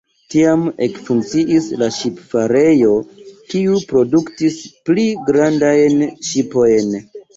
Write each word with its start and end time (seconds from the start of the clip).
Tiam 0.33 0.61
ekfunkciis 0.85 1.67
la 1.81 1.89
ŝipfarejo, 1.97 2.95
kiu 3.53 3.77
produktis 3.93 4.59
pli 4.89 5.07
grandajn 5.29 6.01
ŝipojn. 6.31 6.91